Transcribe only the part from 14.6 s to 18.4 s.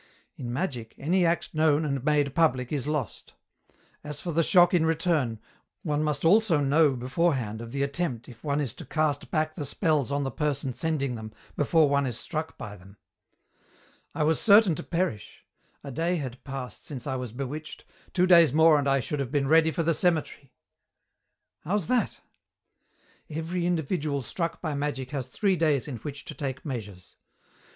to perish. A day had passed since I was bewitched. Two